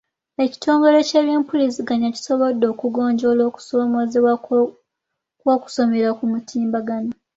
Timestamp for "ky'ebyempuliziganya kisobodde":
1.07-2.65